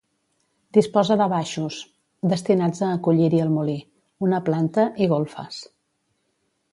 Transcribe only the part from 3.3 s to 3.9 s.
el molí,